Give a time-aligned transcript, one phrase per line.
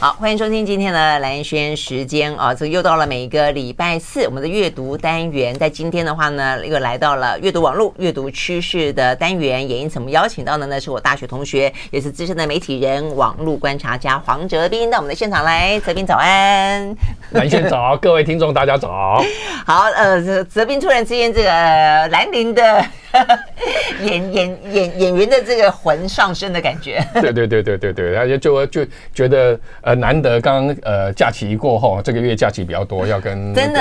[0.00, 15.80] 好，欢迎收听今天的蓝轩时间啊，这个又到了每一个礼拜四我们的阅读单元，在今天的话呢，又来到了阅读网络阅读趋势的单元，也因此我们邀请到的呢是我大学同学，也是资深的媒体人、网络观察家黄哲斌到我们的现场来。
[15.80, 16.96] 哲斌早安，
[17.32, 19.20] 蓝轩早，各位听众大家早。
[19.66, 22.86] 好，呃，哲哲斌突然之间这个兰陵的
[24.04, 27.04] 演演演演员的这个魂上身的感觉。
[27.14, 29.58] 对对对对对对，而且就就觉得。
[29.88, 33.80] 呃，难得刚呃假期过后，这个月假期比较多，要跟真的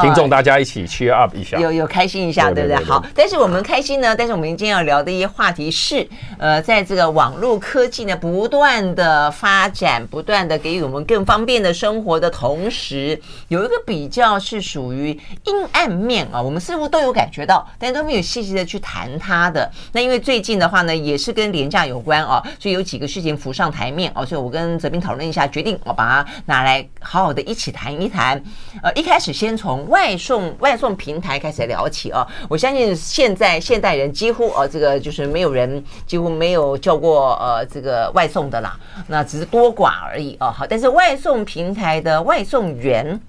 [0.00, 2.84] 听众大家一起 cheer up 一下，有有开心一下，对不对？
[2.84, 6.04] 好，但是我们开心呢，但是我们今天要聊的一些话题是，
[6.38, 13.16] 呃，在这个网络科技呢不断的发展，不断的给予我们更方便的生活的同时，
[13.46, 15.10] 有一个比较是属于
[15.44, 19.70] 阴暗面啊，我们似乎都有感觉到，但都没有细细的去谈它的。
[19.92, 25.11] 那因为最近的话呢，也是跟廉价有关啊，所以有几个事情浮上台面啊，所以我跟泽斌讨。
[25.12, 28.42] 讨论一下，决定我把它拿来好好的一起谈一谈。
[28.82, 32.26] 呃，一开始先从外送外送平台开始聊起啊。
[32.48, 38.74] 我相信现在现代人几乎呃，这个就是没有人几乎没有叫过呃这个外送的啦，
[39.08, 40.50] 那只是多寡而已啊。
[40.50, 43.20] 好，但是外送平台的外送员。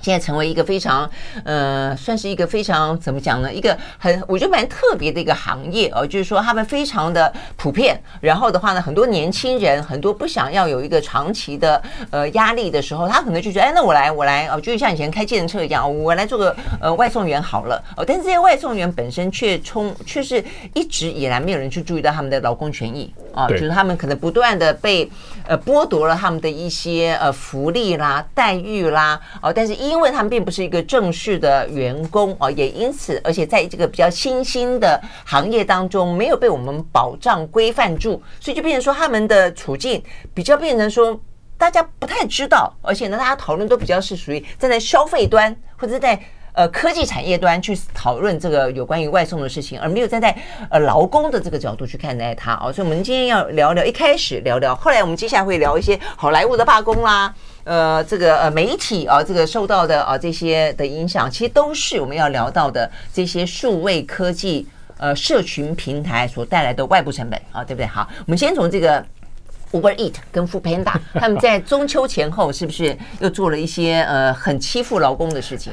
[0.00, 1.08] 现在成为一个非常，
[1.44, 3.52] 呃，算是一个非常怎么讲呢？
[3.52, 8.00] 一个很我觉得蛮特别的一个行业哦，就是说他们非常的普遍。
[8.20, 18.04] 然后的话呢，很多年轻人，很多不想要有一个长期的呃压力的时候，他可能就觉得，哎，那我来，我来哦，就是像以前开计程车一样，我来做个呃外送员好了哦。
[18.06, 25.10] 但是这些外送员本身却充却是一直以来没有人去注意到他们的劳工权益啊，就是他们可能不断的被
[25.46, 40.02] 呃剥夺了他们的一些呃福利啦、待遇啦哦，但是因为他们并不是一个正式的员工啊，也因此，而且在这个比较新兴的行业当中，没有被我们保障规范住，所以就变成说他们的处境
[40.34, 41.18] 比较变成说
[41.56, 46.18] 大家不太知道，而且呢，大家讨论都比较是属于站在消费端或者在
[46.52, 50.36] 呃科技产业端去讨论这个有关于外送的事情，而没有站在
[50.70, 52.72] 呃劳工的这个角度去看待它哦。
[52.72, 57.34] 所以，我们今天要聊聊，一开始聊聊，后来我们接下来会聊一些好莱坞的罢工啦。
[57.64, 67.86] 呃，这个呃媒体啊，这个受到的啊这些的影响，其实都是我们要聊到的这些数位科技呃社群平台所带来的外部成本啊，对不对？
[67.86, 69.04] 好，我们先从这个
[69.72, 75.70] Uber Eat 跟 Foodpanda， 他们在中秋前后是不是又做了一些呃很欺负劳工的事情？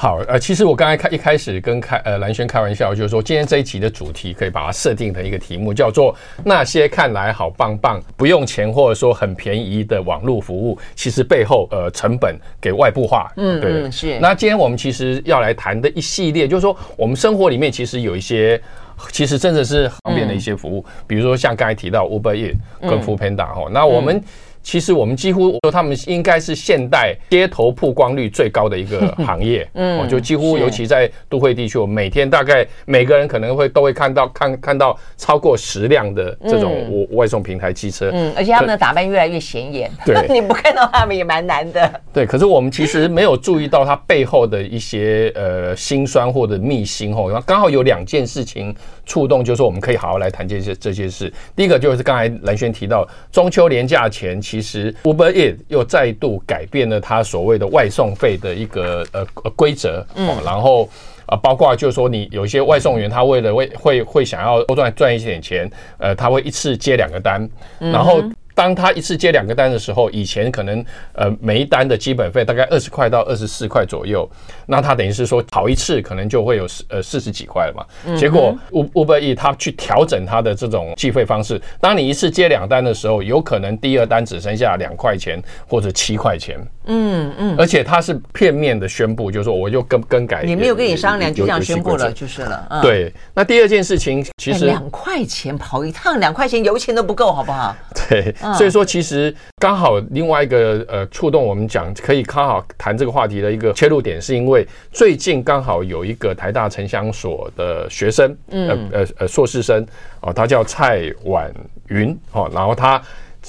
[0.00, 6.14] 好，呃，其实我刚才开一开始跟开呃蓝轩开玩笑，就是说今天这一集的主题可以把它设定成一个题目，叫做
[6.44, 13.28] 那些看来好棒棒、不用钱或者说很便宜的网络服务，其实背后呃成本给外部化。
[13.38, 14.20] 嗯，对，嗯，是。
[14.20, 18.62] 那今天我们其实要来谈的一系列，就是说我们生活里面其实有一些，
[19.10, 24.22] 其实真的是方便的一些服务，比如说像刚才提到 Uber Eats 跟 Foodpanda 哈，那我们。
[24.68, 29.66] 其实我们几乎说，他们应该是现代街头曝光率最高的一个行业。
[29.72, 38.10] 嗯，就几乎尤其在都会地区，我每天大概每个人可能会都会看到看看到超过十辆的这种外送平台汽车。
[38.12, 39.90] 嗯，而且他们的打扮越来越显眼。
[40.04, 41.90] 对， 你不看到他们也蛮难的。
[42.12, 47.24] 对，可是我们其实没有注意到它背后的一些呃辛酸或者秘辛哦。
[47.30, 48.76] 然后刚好有两件事情
[49.06, 51.32] 触动，就是我们可以好好来谈这些这些事。
[51.56, 54.57] 第一个就是刚才蓝轩提到中秋连假前其。
[54.60, 59.24] 其实 Uber Eats 又再度改变了它所谓的外送费的一个呃
[59.56, 60.88] 规则，嗯，然后
[61.26, 67.48] 啊，包括就是说你有一些外送员，他为了为会会想要多赚赚一点钱，呃，他会一次接两个单，
[67.78, 68.22] 然后。
[68.58, 74.28] 当他一次接两个单的时候，以前可能呃每一单的基本费大概二十块到二十四块左右，
[74.66, 78.16] 那他等于是说跑一次可能就会有四呃四十几块了嘛。
[78.16, 86.58] 结果 Uber Eats 他去调整他的这种计费方式，当你一次接两单的时候，有可能第二单只剩下两块钱或者七块钱。
[86.88, 92.66] 嗯嗯，而且他是片面的宣布，就是说我就更更改，也没有跟你商量就这样宣布了就是了。
[92.70, 97.76] 嗯、对，那第二件事情其实两块钱跑一趟，两块钱油钱都不够，好不好？
[98.08, 98.34] 对。
[98.56, 109.86] 所以说，其实刚好另外一个呃触动我们讲可以刚好谈这个话题的一个切入点，是因为最近刚好有一个台大城乡所的学生，嗯呃呃硕士生
[110.22, 111.52] 哦，他叫蔡婉
[111.88, 113.00] 云哦，然后他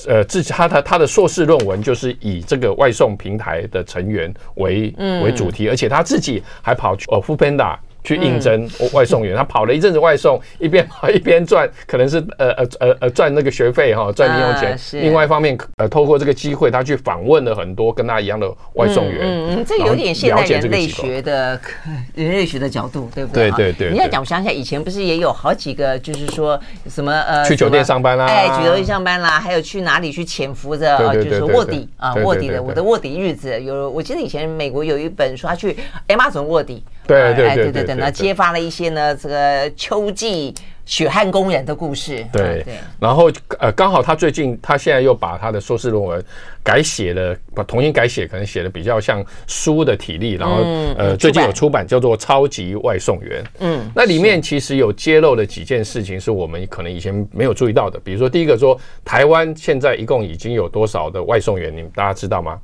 [0.07, 4.93] 呃自己他他他的硕士论文就是以这个外送平台的成员为
[5.23, 14.77] 为主题，而且他自己还跑去呃 Foodpanda 去应征外送员，他跑了一阵子外送，一边跑一边赚，可能是呃呃呃呃赚那个学费哈，赚零用钱。
[15.03, 19.19] 另外一方面，呃，透过这个机会，他去访问了很多跟他一样的外送员。
[19.21, 21.59] 嗯嗯，这有点现代人类学的
[22.15, 23.51] 人类学的角度，对不对？
[23.51, 23.91] 对对对。
[23.91, 35.75] 你要讲，我想起来，以前不是也有好几个，就是说什么呃，去酒店上班啦，哎，去酒店上班啦，还有去哪里去潜伏着，就是卧底啊，卧底的，我的卧底日子有，我记得以前美国有一本书，他去
[36.07, 36.83] Amazon 卧底。
[37.09, 40.53] 对对对对对，那揭发了一些呢，这个秋季
[40.85, 42.25] 血汗工人的故事。
[42.31, 46.23] 对对，然后呃，刚好他最近他现在又把他的硕士论文
[46.63, 50.33] 改写了，把重新改写，可能写的比较像书的体例。
[50.33, 50.63] 然后
[50.97, 53.43] 呃，最近有出版叫做《超级外送员》。
[53.59, 57.99] 嗯，那里面其实有揭露了几件事情，是我们可能以前没有注意到的。
[58.03, 61.75] 比如说，第一个说，台湾现在一共已经有多少的外送员？
[61.75, 62.59] 你们大家知道吗？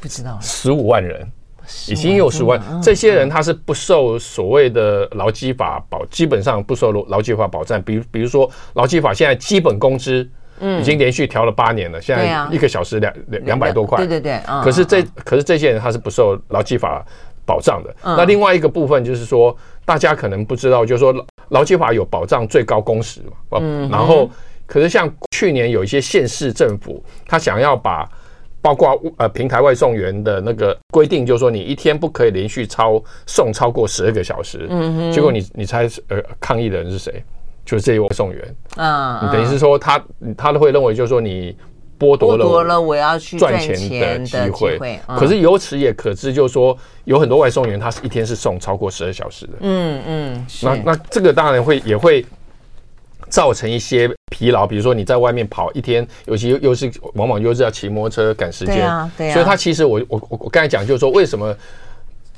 [0.00, 1.26] 不知道，十五万人。
[1.88, 7.80] 已经有十万，这些人他是不受所谓的劳基法保，基本上不受劳基法保障。
[7.82, 10.28] 比如，比如说劳基法现在基本工资，
[10.78, 13.98] 已经连续调了八年了，现在一个小时两两两百多块。
[13.98, 14.40] 对对对。
[14.62, 17.04] 可是这可是这些人他是不受劳基法
[17.46, 17.94] 保障的。
[18.02, 21.14] 那另外一个部分就是说，大家可能不知道，就是说
[21.48, 23.58] 劳基法有保障最高工时嘛。
[23.60, 23.88] 嗯。
[23.88, 24.30] 然后，
[24.66, 28.08] 可是像去年有一些县市政府，他想要把。
[28.62, 34.66] 包括呃平台外送员的那个规定，就是说你一天不可以连续超送超过十二个小时。
[34.68, 35.12] 嗯哼。
[35.12, 37.22] 结果你你猜呃抗议的人是谁？
[37.64, 38.56] 就是这些外送员。
[38.76, 39.18] 嗯。
[39.22, 40.04] 你等于是说他
[40.36, 41.56] 他都会认为就是说你
[41.98, 45.00] 剥夺了剥夺了我要去赚钱的机会。
[45.18, 49.52] 可是由此也可知，就是说有很多外送员他是一天是送超过十二小时的。
[49.60, 50.46] 嗯嗯。
[50.62, 52.24] 那那这个当然会也会。
[53.30, 59.32] 造成一些疲劳，比如说你在外面跑一天，尤其又是往往又是要骑摩托车赶时间，对啊，对啊。
[59.32, 61.56] 所以它其实我我我我刚才讲就是说，为什么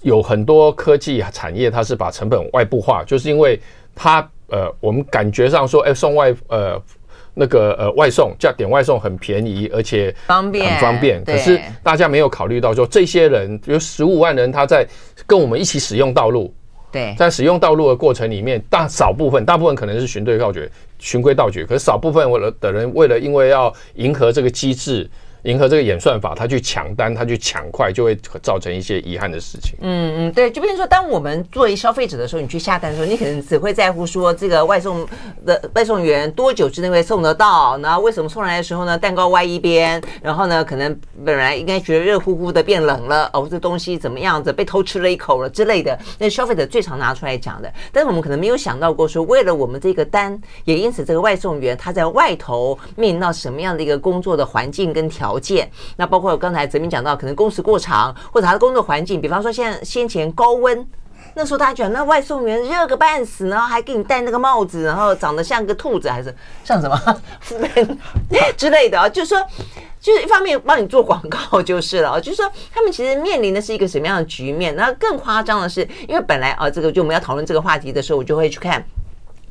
[0.03, 3.59] 有很多科技产业它是把成本外部化，就是因为
[3.95, 6.81] 它呃，我们感觉上说，哎，送外呃
[7.35, 11.25] 那个呃外送叫点外送很便宜，而且方便很方便。
[11.25, 14.87] 可是大家没有考虑到说，这些人有十五万人他在
[15.27, 16.55] 跟我们一起使用道路。
[16.93, 25.11] 对，在使用道路的过程里面，大少部分，大部分可能是循规蹈矩，循规蹈矩，可是少部分为了的人，为了因为要迎合这个机制。
[25.45, 29.77] 迎合这个演算法，他去抢单，他去抢快，就会造成一些遗憾的事情。
[29.81, 35.05] 嗯嗯，对，就比如说，当我们作为消费者的时候，你去下单的时候，你可能只会在乎说这个外送
[35.45, 47.73] 的外送员多久之内会送得到，然后为什么送来的时候呢，蛋糕歪一边，然后呢，可能本来应该觉得热乎乎的变冷了，哦，这东西怎么样子被偷吃了一口了之类的，那消费者最常拿出来讲的。
[47.91, 55.32] 但是我们可能没有想到过说，为了我们这个单，也因此这个外送员他在外头面临到什么样的一个工作的环境跟条。
[55.33, 60.87] 条件，那包括刚才泽明讲到，可能工时过长，或者他的工作环境，比方说现在先前高温，
[61.35, 67.01] 那时候大家觉得那外送员热个半死，然后还给你戴那个帽子，然后长得像个兔子，还是像什么
[68.57, 69.09] 之类的啊？
[69.09, 69.43] 就是说，
[69.99, 74.77] 就是一方面帮你做广告就是了，就是说他们其实面临的是一个什么样的局面？
[74.77, 78.85] 那更夸张的是，因为本来啊，这个就我们要讨论这个话题的时候，我就会去看。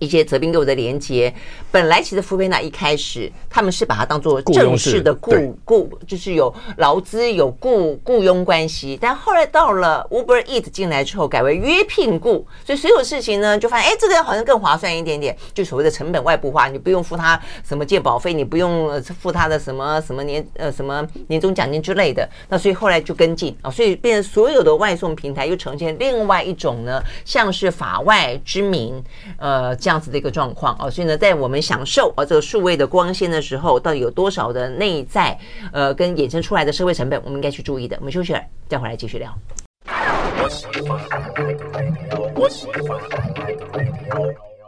[0.02, 1.32] 一些泽斌给我的连接，
[1.70, 23.56] 本来其实 foodpanda 一开始他们是把它当做正式的雇雇，就是有劳资有雇雇佣关系，但后来到了 Uber Eats 进来之后，改为约聘雇，所以所有事情呢就发现，哎，这个好像更划算一点点，就所谓的成本外部化，你不用付他什么健保费，你不用付他的什么什么年呃什么年终奖金之类的，那所以后来就跟进。
[23.62, 29.04] 啊，所以变成所有的外送平台又呈现另外一种呢，像是法外之名，
[29.38, 29.92] 呃这样。
[29.92, 35.38] 这样子的一个状况哦，所以呢，在我们享受啊这个数位的光鲜的时候，到底有多少的内在
[35.74, 37.98] 呃跟衍生出来的社会成本，我们应该去注意的。
[38.00, 39.30] 我们休息了，再回来继续聊。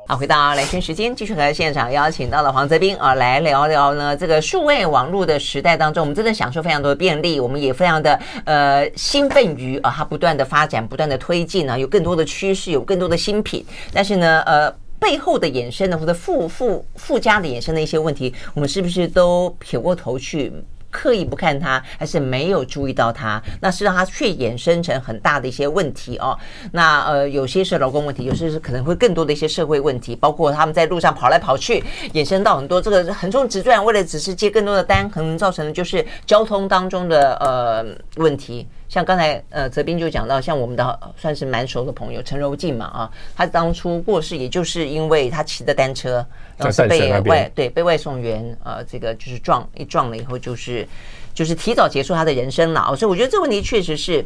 [0.05, 14.82] 好，回到兰萱时间，继续和现场邀请到了黄泽斌啊，来聊聊呢这个数位网络的时代当中，我们真的享受非常多的便利，我们也非常的呃兴奋于啊它不断的发展，不断的推进啊，有更多的趋势，有更多的新品，但是呢呃。
[15.03, 20.53] 背后的衍生的或者附附附加的衍生的一些问题，我们是不是都撇过头去？
[20.89, 26.37] 刻意不看它，还是没有注意到它，那是让它却衍生成很大的一些问题哦。
[26.71, 31.83] 那呃，有些是劳工问题，有些是可能会更多的一些社会问题，包括他们在路上跑来跑去，
[32.13, 37.83] 衍生到很多这个横冲直撞，为了只是接更多的单，可能造成的就是交通当中的呃
[38.17, 38.67] 问题。
[38.93, 46.23] 像刚才呃泽斌就讲到，像我们的算是蛮熟的朋友陈柔静嘛啊，他当初过世，也就是因为他骑的单车，
[46.55, 50.87] 然后是被外对被外送员呃这个就是撞一撞了以后，就是
[51.33, 52.95] 就是提早结束他的人生了。
[52.95, 54.23] 所以我觉得这个问题确实是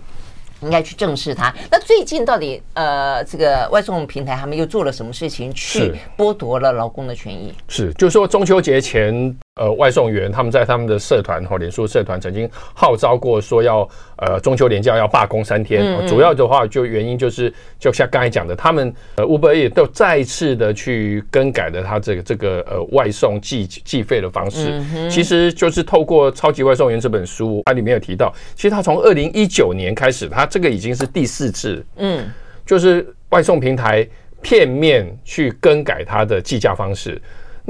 [0.60, 1.56] 应该去正视它。
[1.72, 7.54] 那最近到底呃，这个外送平台他们又做了什么事情去剥夺了劳工的权益？
[7.70, 13.88] 是，就是说中秋节前，呃，外送员他们在他们的社团或脸书社团曾经号召过，说要
[14.18, 15.84] 呃中秋连假要罢工三天。
[15.84, 24.80] 嗯嗯主要的话就原因就是，就像刚才讲的，他们呃 Uber Eats 都再次的去更改了他这个这个呃外送计计费的方式。
[24.96, 32.32] 嗯、其实就是透过《超级外送员》这本书，它里面有提到，其实他从二零一九年开始，他这个已经是第四次，嗯，
[32.66, 34.08] 就是外送平台
[34.42, 37.20] 片面去更改它的计价方式。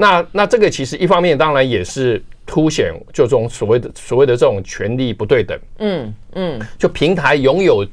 [0.00, 7.84] 那那这个其实一方面当然也是凸显就这种所谓的所谓的这种权力不对等，嗯嗯，就平台拥有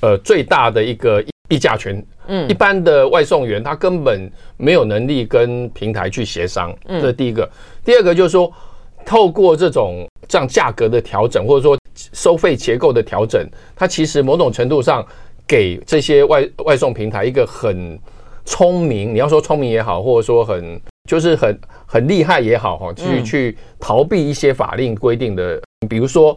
[0.00, 7.48] 呃最大的一个议价权，嗯，一般的外送员他根本没有能力跟平台去协商，这是第一个。
[7.84, 8.52] 第二个就是说，
[9.06, 11.78] 透过这种这样价格的调整或者说
[12.12, 15.06] 收费结构的调整，它其实某种程度上
[15.46, 17.96] 给这些外外送平台一个很
[18.44, 20.80] 聪明，你要说聪明也好，或者说很。
[21.08, 26.36] 就是很很厉害也好哈，去去逃避一些法令规定的，比如说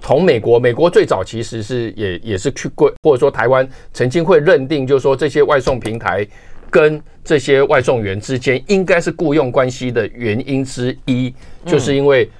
[0.00, 6.26] 从美国，美国最早其实是也也是去过，或者说台湾曾经会认定，就是说这些外送平台
[6.70, 11.34] 跟这些外送员之间应该是雇佣关系的原因之一，
[11.66, 12.30] 就是因为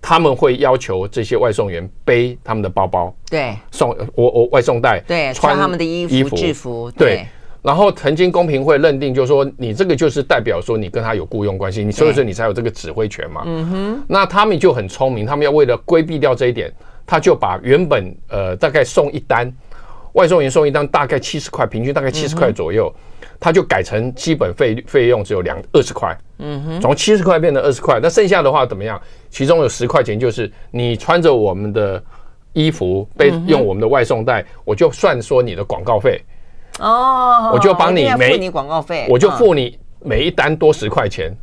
[0.00, 7.26] 他们会要求这些外送员背他们的包包，对，送我我外送袋，对，穿他们的衣服制服，对。
[7.60, 13.42] 然后曾经公平会认定，就是说你这个就是代表说你跟他有雇佣关系，你所以说你才有这个指挥权嘛。
[13.44, 14.04] 嗯哼。
[14.06, 16.72] 那他们就很聪明，他们要为了规避掉这一点，
[17.04, 19.52] 他就把原本呃大概送一单，
[20.12, 22.94] 外送员送一单大概七十块，平均大概七十块左右，
[23.40, 26.16] 他就改成基本费费用只有两二十块。
[26.38, 26.80] 嗯哼。
[26.80, 29.00] 从七十块变成二十块，那剩下的话怎么样？
[29.30, 32.00] 其中有十块钱就是你穿着我们的
[32.52, 36.22] 衣服，被用我们的外送袋，我就算说你的广告费。
[36.78, 41.36] 哦，我就帮你每你广告费，我就付你每一单多十块钱。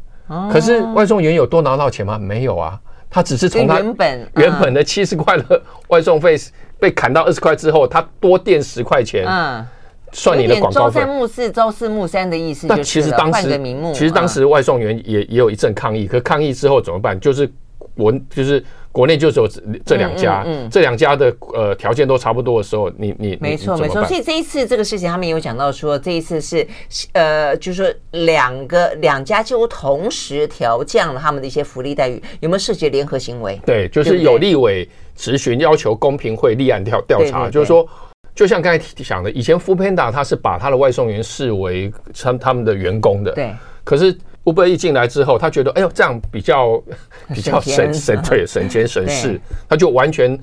[0.51, 2.18] 可是外送员有多拿到钱吗？
[2.18, 6.36] 没有啊，他只是从他原本原本的七十块的外送费
[6.80, 9.65] 被砍到二十块之后，他多垫十块钱，嗯，
[10.12, 11.01] 算你的广告费。
[11.01, 12.68] 朝三暮四，朝四暮三的意思。
[12.68, 13.60] 但其实当时
[13.94, 17.20] 其实当时外送员也也有一阵抗议，可抗议之后怎么办？
[17.20, 17.51] 就是
[17.96, 18.63] 我就是。
[18.96, 19.48] 国内就只有
[19.86, 24.02] 这两家，嗯嗯嗯、这两家的呃条件都差不多的时候，你你没错没错。
[24.06, 26.66] 所以这一次这个事情，他们有讲到说，这一次是
[27.12, 33.60] 呃，就是说两个两家几乎同时调降了他们的一些福利待遇，有没有涉及联合行为？
[33.66, 37.86] 对，就是有立委质询要求公平会立案调调查，就是说，
[38.34, 44.18] 就像刚才讲的，以前 Foodpanda 他是把他的外送员视为他他们的员工的，对，可是。
[44.46, 46.82] Uber 一进来之后，他觉得哎呦这样比较
[47.34, 50.40] 比较省省对省钱省事，他就完全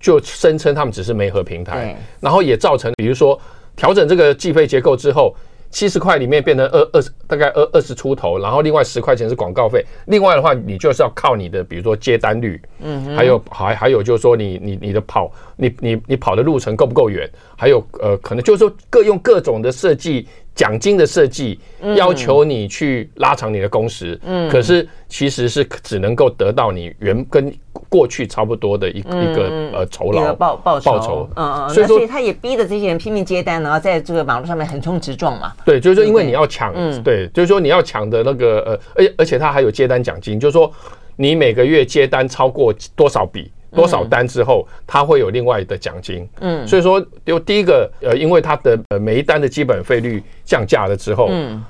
[0.00, 3.38] 就声称他们只是媒合平台，然后也造成比如说
[3.76, 5.34] 调整这个计费结构之后，
[5.70, 20.28] 七十块里面变成二二十大概二二十出头，然后另外十块钱是广告费，另外的话你就是要靠你的比如说接单率，嗯，还有还还有就是说你你你的跑你你你跑的路程够不够远，还有呃可能就是说各用各种的设计。
[20.54, 21.58] 奖金的设计
[21.96, 27.52] 要求你去拉长你的工时，嗯，可是其实是只能够得到你原跟
[27.88, 35.52] 过去差不多的一个一个呃酬劳报报报酬，嗯嗯，所以说他也逼着这些人拼命接单，然后在这个马路上面横冲直撞嘛。
[35.64, 40.70] 对，就是说因为你要抢，嗯，对，就是说你要抢的那个呃，而且而且他还有接单奖金，就是说
[41.16, 43.50] 你每个月接单超过多少笔。
[43.72, 46.28] 多少单之后，他会有另外的奖金。
[46.40, 51.62] 嗯，所以说，就第一个，呃，因为他的呃每一单的基本费率降价了之后，嗯，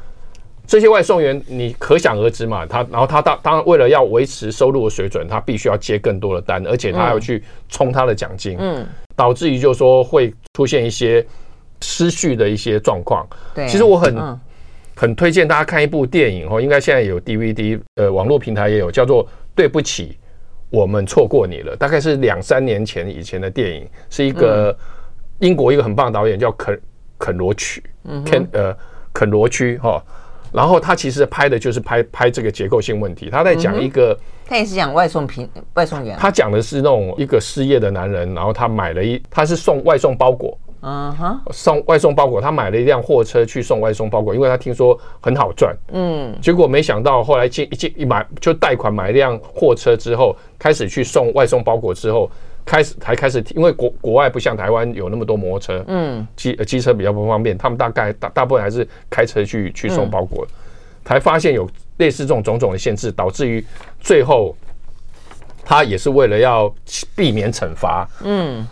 [0.67, 11.25] 这些外送员你可想而知嘛，他然后他当当然为了要维持收入的水准，他必须要接更多的单，而且他要去冲他的奖金，嗯，导致于就是说会出现一些
[11.83, 13.27] 失序的一些状况。
[13.55, 14.39] 对，其实我很
[14.97, 20.13] 很推荐大家看一部电影哦，应该现在有 DVD，呃，网络平台也有，叫做《对不起》。
[20.71, 24.77] 我们错过你了，大概是两三年前以前的电影，是一个
[25.41, 26.81] 英国一个很棒的导演叫肯
[27.19, 27.83] 肯罗区，
[28.25, 28.77] 肯呃
[29.13, 30.03] 肯罗区哈，
[30.53, 40.57] 然后他其实拍的就是拍拍这个结构性问题，他在讲一个，他也是讲外送平外送员，他讲的是那种一个失业的男人，然后他买了一他是送外送包裹。
[41.53, 45.77] 送外送包裹，他买了一辆货车去送外送包裹，因为他听说很好赚。
[45.93, 52.31] 嗯，结果没想到后来进一进一买就贷款买一辆货车之后，开始去送外送包裹之后，
[52.65, 60.47] 开始才开始，因为国国外不像台湾有那么多摩托车，嗯，机机车比较不方便，他们大概大大部分还是开车去去送包裹，
[61.05, 61.69] 才发现有
[61.99, 63.63] 类似这种种种的限制，导致于
[64.01, 64.57] 最后
[65.63, 66.73] 他也是为了要
[67.15, 68.67] 避免惩罚，嗯。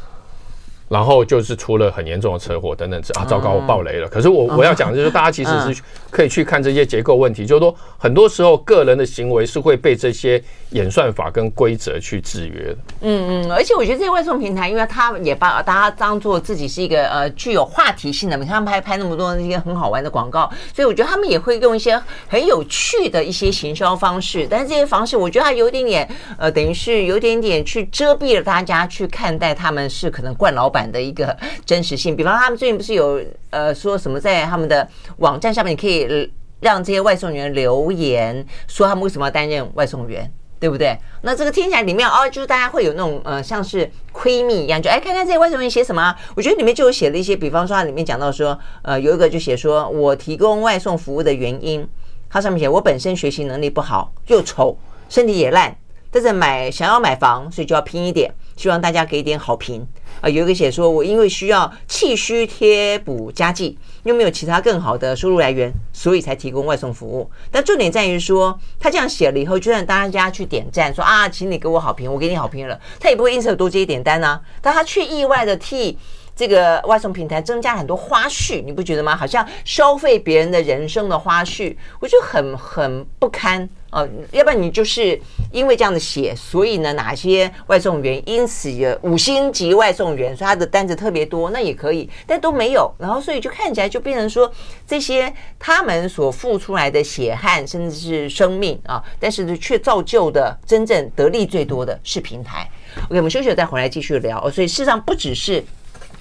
[0.89, 4.09] 然后就是出了很严重的车祸等等，啊，糟糕，我爆雷了。
[4.09, 12.79] 可是我我要讲的就是，大家其实是可以去看这些结构问题，就是说，很多时候个人的行为是会被这些演算法跟规则去制约的。
[13.01, 24.47] 嗯嗯，而且我觉得这些外送平台，因为他也把大家当做自己是一个呃具有话题性的，你看他们拍拍那么多那些很好玩的广告，所以我觉得他们也会用一些很有趣的一些行销方式。
[24.51, 33.21] 但是这些方式，我觉得它有点点呃，等于是有点点去遮蔽了大家去看待他们是可能惯老板版的一个 真实性，比方他们最近不是有
[33.51, 36.31] 呃说什么在他们的网站上面，你可以
[36.61, 40.31] 让这些外送员留言，说他们为什么要担任外送员，
[40.61, 40.97] 对不对？
[41.23, 51.87] 那这个听起来里面哦，就是大家会有那种呃像是闺蜜一样，就哎看看这些外送员写什么，我觉得里面就有写了一些，比方说它里面讲到说呃有一个就写说我提供外送服务的原因，
[52.31, 54.77] 它上面写我本身学习能力不好，又丑，
[55.09, 55.77] 身体也烂，
[56.11, 59.87] 但是买想要买房，所以就要拼一点，希望大家给一点好评。
[60.21, 67.31] 啊，有一个写说，我因为需要气虚贴补家计，又没有其他更好的收入来源，所以才提供外送服务。
[67.51, 74.41] 但重点在于说，他这样写了以后，就算大家去点赞，说啊，请你给我好评，我给你好评了，他也不会因此多接一点单啊。
[74.61, 75.97] 但他却意外的替
[76.35, 79.17] 这个外送平台增加很多花絮，你不觉得吗？
[79.17, 83.69] 好像消费别人的人生的花絮，我觉得很很不堪。
[83.91, 85.19] 呃，要不然你就是
[85.51, 94.53] 因为这样的写，所以呢，哪些外送员因此有五星级外送员，所以他的单子特别多，那也可以，但都没有，然后所以就看起来就变成说，
[94.87, 102.69] 这些他们所付出来的血汗，甚至是生命啊，但是却造就的真正得利最多的是平台。
[103.07, 104.51] OK，我们休息了再回来继续聊。
[104.51, 105.65] 所以事实上不只是。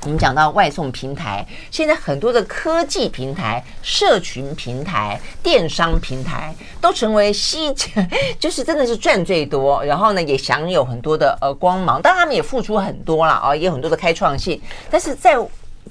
[0.07, 7.73] 我们讲到外送平台，现在很多的科技平台、社群平台、电商平台都成为吸，
[8.39, 12.01] 就是真的是赚最多，然后呢也享有很多的呃光芒。
[12.01, 14.61] 当然他们也付出很多了啊，也有很多的开创性。
[14.89, 15.35] 但是在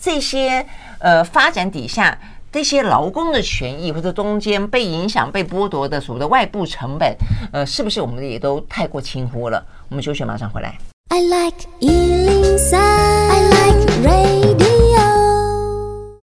[0.01, 0.65] 这些
[0.99, 2.19] 呃发展底下，
[2.51, 7.15] 这些劳工的权益或者中间被影响、被剥夺的所谓的外部成本，
[7.53, 9.63] 呃，是不是我们也都太过轻忽了？
[9.91, 10.79] 我们休息，马上回来。
[11.09, 14.36] I like 103, I like rain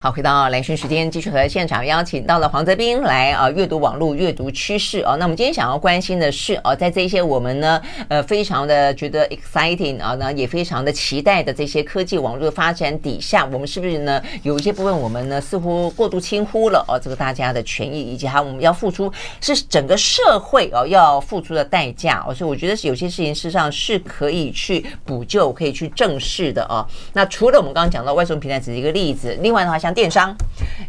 [0.02, 5.14] 好，回到兰萱时间，继续和现场邀请到了黄泽斌来啊，阅读网络，阅读趋势啊。
[5.16, 7.78] 那我们今天想要关心的是啊，在这些我们呢
[8.08, 16.98] 呃非常的觉得 exciting 啊，那也非常的期待的这些科技网络的发展底下，我们是不是呢有一些部分我们呢似乎过度轻忽了哦？
[16.98, 22.32] 这个大家的权益以及还我们要付出是整个社会哦要付出的代价哦。
[22.32, 26.88] 所以我觉得是有些事情事实上是可以去补救、可以去正视的啊。
[27.12, 29.89] 那除了我们刚刚讲到外送平台只是一个例子，另外的话像。
[29.92, 30.36] 电商，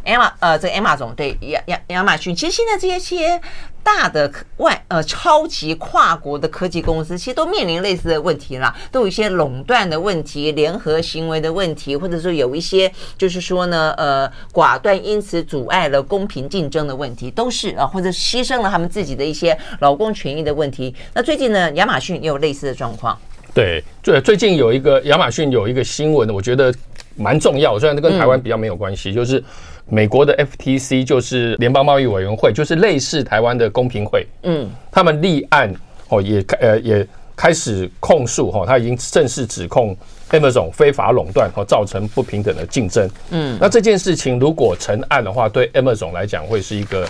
[0.06, 3.40] 亚马呃，这个亚马总对亚亚亚马逊，其实现在这些
[3.84, 20.94] 大的外呃超级跨国的科技公司，其实都面临类似的问题啦，都有一些垄断的问题、联合行为的问题，或者说有一些就是说呢，呃，寡断因此阻碍了公平竞争的问题，都是啊，或者牺牲了他们自己的一些劳工权益的问题。
[21.14, 23.18] 那最近呢，亚马逊也有类似的状况。
[23.54, 26.74] 对，最最近有一个亚马逊有一个新闻，我觉得。
[27.18, 29.44] 蛮重要，虽然这跟台湾比较没有关系，就是
[29.90, 35.72] 美国的 FTC，就是联邦贸易委员会，就是类似台湾的公平会，嗯，他们立案
[36.08, 39.96] 哦，也呃也开始控诉哈，他已经正式指控
[40.30, 47.06] Amazon 非法垄断和造成不平等的竞争，嗯，那这件事情如果成案的话，对 Amazon 来讲会是一个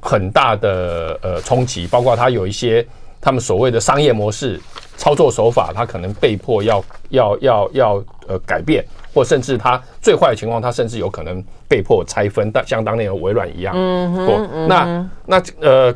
[0.00, 2.86] 很大的呃冲击，包括它有一些
[3.20, 4.58] 他们所谓的商业模式
[4.96, 8.84] 操作手法，他可能被迫要要要要呃改变。
[9.14, 13.74] 或甚至他最坏的情况，他甚至有可能被迫拆分，但像当年的微软一样。
[13.76, 15.94] 嗯哼，那那呃，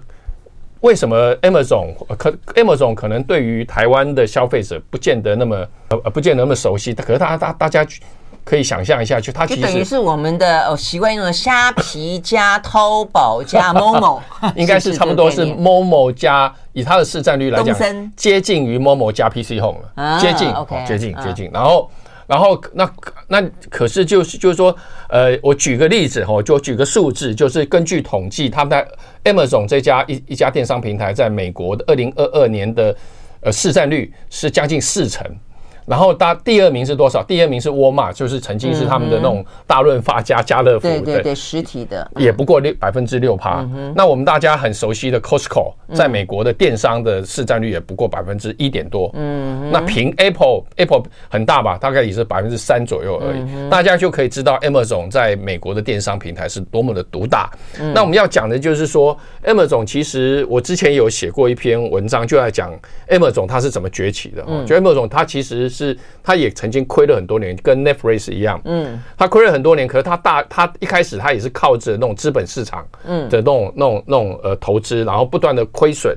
[0.81, 6.93] 为什么 Amazon 可 Amazon 可能对于台湾的消费者不见得那么呃不见得那么熟悉？
[6.93, 7.87] 可是大大大家
[8.47, 14.21] 可以想象一下，就它其实等于是我们的哦习惯用的虾皮加淘宝加 Momo，
[14.55, 20.49] 应该是差不多是 Momo 加以它的市占率来讲，接近于 Momo 加 PC Home 了，接近
[20.87, 21.91] 接近接近，然后。
[22.29, 22.91] 然后那
[23.29, 24.77] 那可是就是就是说，
[25.09, 32.97] 呃，我举个例子哈，就举个数字，就是根据统计，他们在 Amazon 这家一一家电商平台，在美国的二零二二年的
[33.43, 35.25] 呃市占率是将近四成。
[35.87, 37.23] 然后，大第二名是多少？
[37.23, 43.65] 第二名是沃尔玛，就是曾经是他们的那种大润发加家乐福，对对对，实体的也不过六百分之六趴。
[43.95, 49.09] 那我们大家很熟悉的 Costco，在美国的电商的市占率也不过百分之一点多。
[49.15, 51.79] 嗯，那凭 Apple，Apple 很大吧？
[51.79, 53.71] 大概也是百分之三左右而已。
[53.71, 57.49] 大家就可以知道 Amazon 在美国的电商平台是多么的独大。
[57.95, 62.77] 那我们要讲的就是说，Amazon 其实我之前有写过一篇文章，就在讲
[63.09, 64.45] Amazon 它是怎么崛起的。
[64.67, 65.71] 就 Amazon 它其实。
[65.77, 73.29] 是他也曾经亏了很多年，跟 Netflix 一样，嗯，他亏了很多年，可是他大他一开始他也是靠着那种资本市场，嗯。
[73.29, 76.17] 的那种那种那种呃投资，然后不断的亏损，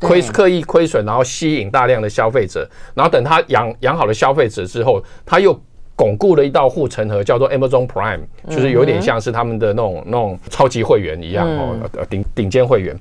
[0.00, 5.58] 亏刻意亏损，然后吸引大量的消费者，然后等他养养好了消费者之后，他又。
[5.98, 11.76] 巩固了一道护城河，叫做 Amazon Prime，就是有点像是他们的那种那种超级会员一样哦，
[12.08, 12.96] 顶顶尖会员。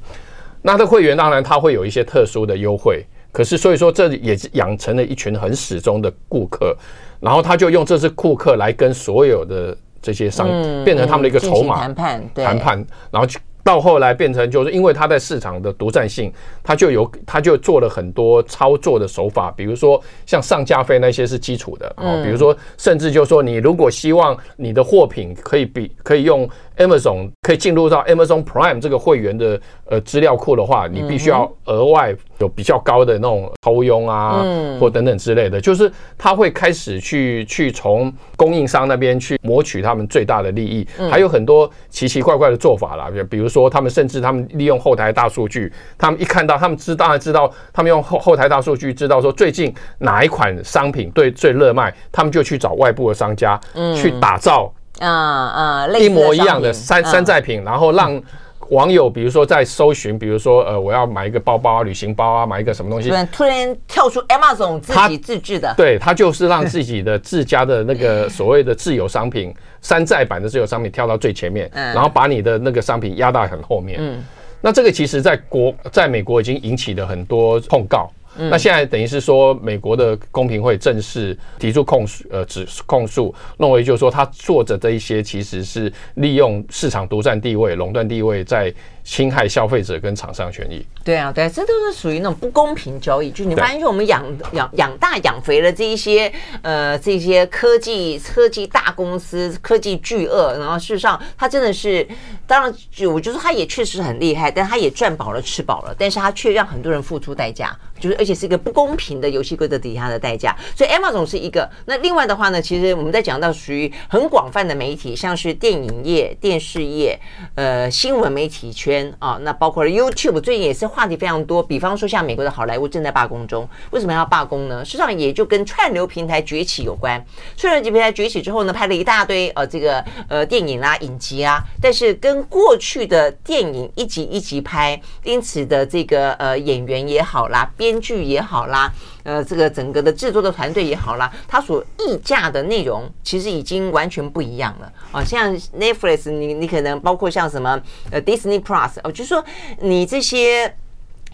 [0.64, 3.06] 那这会员当然他会有一些特殊的优惠，
[3.38, 6.76] 可是所以说这也是养成了一群很始终的顾客，
[7.20, 10.48] 然后他就用这些顾客来跟所有的这些商
[10.84, 13.38] 变成他们的一个筹码谈判，谈判，然后去。
[13.68, 16.32] 到后来变成就是因为它在市场的独占性，
[16.64, 34.46] 他就有他就做了很多操作的手法，比如说像上架费那些是基础的，哦，比如说甚至就是说你如果希望你的货品可以比可以用 Amazon 可以进入到 Amazon Prime 这个会员的呃资料库的话，你必须要额外有比较高的那种抽佣啊，
[34.80, 43.57] 或等等之类的，就是他会开始去去从供应商那边去谋取他们最大的利益，还有很多奇奇怪怪的做法啦，比如说。
[43.58, 53.60] 说他们甚至他们利用后台大数据，他们一看到他们知当然知道，他们用后后台大数据知道说最近哪一款商品对最热卖，他们就去找外部的商家
[53.96, 58.22] 去打造啊啊一模一样的山山寨品，然后让
[58.70, 69.54] 网友比如说在搜寻，比如说呃我要买一个包包啊旅行包啊买一个什么东西，突然跳出 Amazon 自己自制的，对他就是让自己的自家的那个所谓的自有商品。
[69.80, 74.00] 山寨版的自有商品跳到最前面，然后把你的那个商品压到很后面。
[74.02, 74.22] 嗯，
[74.60, 78.12] 那这个其实在国在美国已经引起了很多控告。
[78.38, 88.74] 那现在等于是说，美国的公平会正式提出控诉，呃，指控诉，认为就是说他做着这一些其实是利用市场独占地位、垄断地位在。
[89.08, 93.32] 侵害消费者跟厂商权益，对啊，对，这都是属于那种不公平交易。
[93.32, 96.30] 就你发现，就我们养养养大养肥了这一些
[96.62, 102.06] 呃这些科技科技大公司、科技巨鳄，然后事实上它真的是，
[102.46, 110.54] 当然就我觉得它也确实很厉害，但它也赚饱了吃饱了，但是它却让很多人付出代价，就是而且是一个不公平的游戏规则底下的代价。
[110.76, 111.68] 所以 Amazon 是一个。
[111.86, 117.18] 那另外的话呢，其实我们在讲到属于很广泛的媒体，像是电影业、电视业、
[117.56, 118.97] 呃新闻媒体圈。
[119.20, 121.62] 啊，那包括了 YouTube，最近也是话题非常多。
[121.62, 124.84] 比方说，像美国的好莱坞正在罢工中，为什么要罢工呢？
[124.86, 127.24] 实际上也就跟串流平台崛起有关。
[127.56, 138.92] 串流平台崛起之后呢，拍了一大堆呃这个呃电影啊、影集啊，但是跟过去的电影一集一集拍，因此的这个呃演员也好啦，编剧也好啦。
[139.28, 145.22] 呃，这个整个的制作的团队也好啦，它所溢价的内容其实已经完全不一样了啊。
[145.22, 147.78] 像 Netflix，你你可能包括像什么
[148.10, 149.44] 呃 Disney Plus 哦，就是说
[149.82, 150.74] 你这些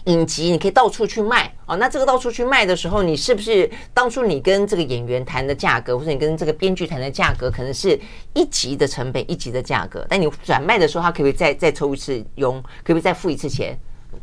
[0.06, 1.76] 影集你可以到处去卖哦。
[1.76, 7.96] 那这个到处去卖的时候，你是不是当初你跟这个演员谈的价格，或者你跟这个编剧谈的价格，可能是
[8.32, 12.60] 一集的成本，一集的价格，但你转卖的时候，他可不可以再再抽一次佣？
[12.82, 13.78] 可不可以再付一次钱？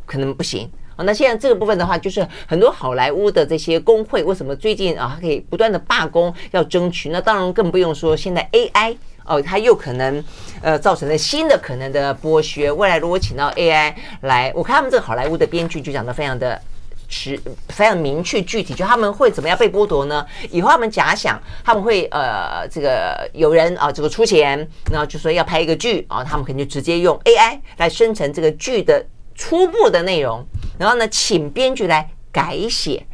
[0.05, 0.69] 可能不行。
[1.03, 7.09] 那现在这个部分的话，就是很多好莱坞的这些工会，为什么最近啊，可以不断的罢工要争取？
[7.09, 10.23] 那当然更不用说现在 AI 哦，它又可能
[10.61, 12.71] 呃造成了新的可能的剥削。
[12.71, 16.59] 未来如果请到 AI 来，我看他们这个好莱坞的编剧就讲的非常的
[17.07, 20.25] 实，非常明确具体，就他们会怎么样被剥夺呢？
[20.49, 24.57] 以后他们假想他们会呃这个有人啊这个出钱，
[24.91, 30.43] 然后就说要拍一个剧啊，他们肯定就直接用 AI 来生成这个剧的初步的内容。
[30.81, 33.05] 然后呢，请编剧来改写，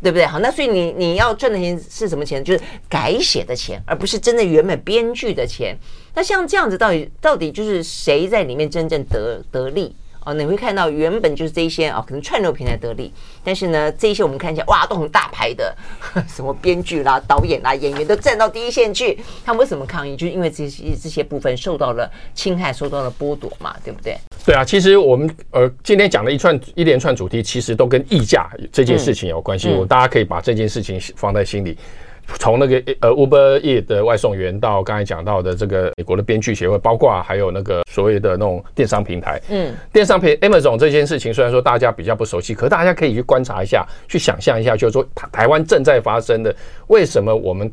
[0.00, 0.24] 对不对？
[0.24, 2.42] 好，那所以你你要赚的钱是什么钱？
[2.44, 5.76] 就是改写的钱，而不是真的原本编剧的钱。
[6.14, 9.92] 那像这样子，到底到底就是谁在里面真正得得利？
[10.24, 15.74] 哦，你会看到原本就是这些哦，可能串流平台得利，但是呢，这一些我们看起来哇，都很大牌的，
[16.28, 20.16] 什么编剧啦、导演啦、演员都站到第一线去，他们为什么抗议？
[20.16, 24.16] 就是因为这些这些部分受到了侵害，受到了剥夺嘛，对不对？
[24.44, 29.70] 对啊，其实我们呃今天讲的一串一连串主题，其实都跟议价这件事情有关系。
[29.70, 31.76] 我、嗯、大家可以把这件事情放在心里。
[32.38, 46.54] 从那个呃 Uber Eats 的外送员到刚才讲到的这个美国的编剧协会，包括还有那个所谓的那种电商平台，嗯，电商平 Amazon 这件事情，虽然说大家比较不熟悉，可是大家可以去观察一下，去想象一下，就是说台台湾正在发生的，
[46.86, 47.70] 为什么我们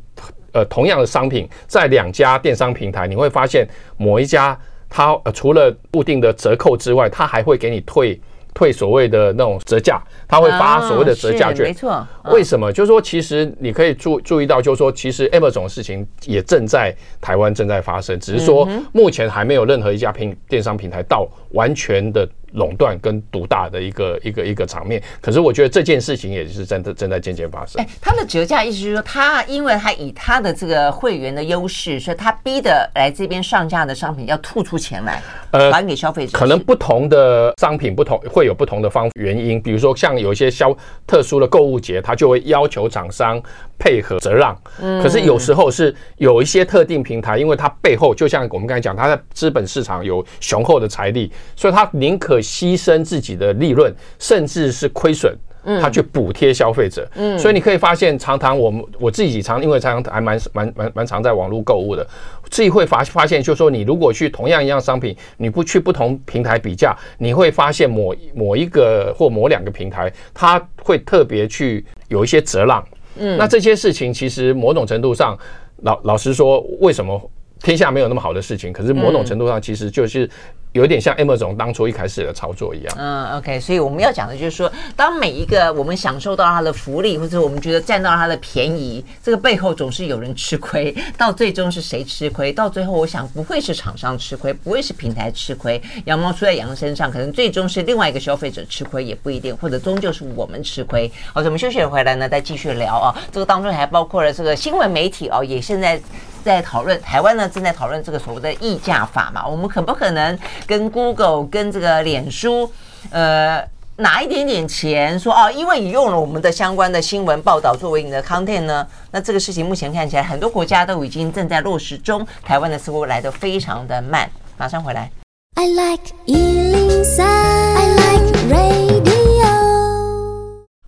[0.52, 3.68] 呃同样的商品在两家电商平台，你会发现
[3.98, 8.20] 某一家它呃除了固定的折扣之外，它还会给你退。
[8.58, 12.08] 退所谓的那种折价，他会发所谓的折价券，没错。
[12.32, 12.74] 为什么？
[12.74, 16.92] 就是说，其实你可以注注意到，就是说，其实 Amazon 的事情也正在
[17.22, 27.82] 台湾正在发生，只是说目前还没有任何一家平电商平台到完全的垄断跟独大的一个一个一个场面，可是我觉得这件事情也是真的正在渐渐发生。
[27.82, 36.38] 哎，他的折价意思就是说，他因为他以他的这个会员的优势，所以他逼的来这边上架的商品要吐出钱来，呃，还给消费者。
[36.38, 43.42] 可能不同的商品不同会有不同的方原因，比如说像有一些消特殊的购物节，他就会要求厂商
[43.78, 44.58] 配合折让。
[44.80, 52.37] 嗯，可是有时候是有一些特定平台，因为它背后就像我们刚才讲，它在资本市场有雄厚的财力，所以他宁可。
[52.42, 55.36] 牺牲自己的利润，甚至是亏损，
[55.82, 57.08] 他去补贴消费者。
[57.16, 62.08] 嗯，所以你可以发现，常常我们我自己常因为常常还蛮蛮蛮蛮常在网络购物的，
[62.50, 72.84] 自己会发发现，就是说你如果去同样一样商品，你不去不同平台比价，你会发现某某一个或某两个平台，它会特别去有一些折让。
[73.20, 75.38] 嗯，那这些事情其实某种程度上，
[75.82, 77.20] 老老实说，为什么
[77.62, 78.72] 天下没有那么好的事情？
[78.72, 80.30] 可是某种程度上，其实就是。
[80.78, 82.96] 有点像 Amazon 当初一开始的操作一样。
[83.00, 90.96] 嗯，OK，所以我们要讲的就是说，当每一个我们享受到它的福利，或者我们觉得占到它的便宜，这个背后总是有人吃亏。
[91.18, 92.54] 到最终是谁吃亏？
[92.54, 95.82] 到最后，我想不会是厂商吃亏，不会是平台吃亏。
[96.06, 101.12] 羊毛出在羊身上，可能最终是另外一个消费者吃亏，也不一定，或者终究是我们吃亏。
[101.34, 103.16] 好，我们休息回来呢，再继续聊啊。
[103.32, 106.00] 这个当中还包括了这个新闻媒体哦，也现在。
[106.46, 109.46] 在讨论台湾呢，正在讨论这个所谓的议价法嘛？
[109.46, 112.70] 我们可不可能跟 Google、跟这个脸书，
[113.10, 113.64] 呃，
[113.96, 118.86] 拿一点点钱，说哦，因为你用了我们的相关的新闻报道作为你的 content 呢？
[119.12, 124.30] 那这个事情目前看起来，很多国家都已经正在落实中，台湾的似乎来的非常的慢。
[124.58, 125.10] 马上回来。
[125.56, 129.17] I like 103, I like radio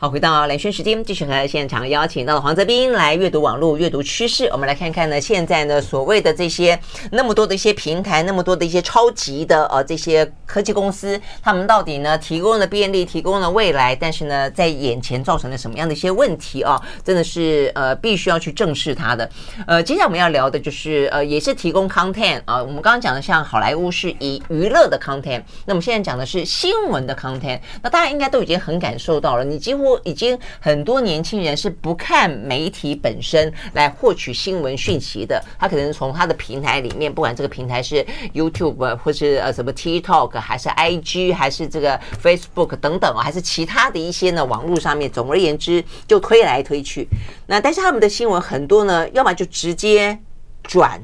[0.01, 4.45] 好，回到蓝轩时间，继续和现场邀请到了黄泽斌来阅读网络、阅读趋势。
[4.45, 6.79] 我们来看看呢，现在呢，所谓的这些
[7.11, 16.81] 那么多的一些平台，那么多的一些超级的呃这些科技公司，他们到底呢提供了便利，提供了未来，但是呢，在眼前造成了什么样的一些问题啊？
[17.03, 19.29] 真的是呃必须要去正视它的。
[19.67, 22.63] 呃，接下来我们要聊的就是呃，也是提供 content 啊。
[22.63, 27.59] 我们刚刚讲的像好莱坞是以娱乐的 content，那么现在讲的是新闻的 content。
[27.83, 29.88] 那大家应该都已经很感受到了，你几乎。
[30.03, 47.07] 已经很多年轻人是不看媒体本身来获取新闻讯息的，他可能从他的平台里面，不管这个平台是 YouTube 或是呃什么 TikTok，还是 IG，还是这个 Facebook 等等啊，还是其他的一些呢网络上面，总而言之就推来推去。
[47.47, 50.19] 那但是他们的新闻很多呢，要么就直接
[50.63, 51.01] 转，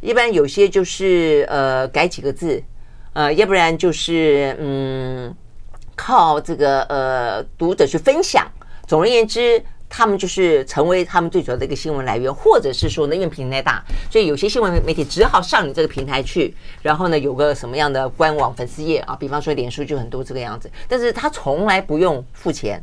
[0.00, 2.62] 一般有些就是呃改几个字，
[3.12, 5.36] 呃，要不然就是嗯。
[6.02, 8.50] 靠这个呃读者去分享，
[8.86, 22.82] 总而言之，他们就是成为他们最主要的一个新闻来源，或者是说呢，因为平台大，所以有些新闻媒体只好上你这个平台去，然后呢有个什么样的官网粉丝页啊，比方说脸书就很多这个样子，但是他从来不用付钱。